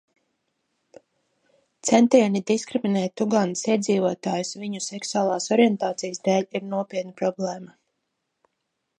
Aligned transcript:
Centieni 1.89 2.39
diskriminēt 2.51 3.23
Ugandas 3.25 3.61
iedzīvotājus 3.73 4.53
viņu 4.61 4.81
seksuālās 4.85 5.49
orientācijas 5.57 6.23
dēļ 6.29 6.49
ir 6.61 6.65
nopietna 6.71 7.15
problēma. 7.21 7.77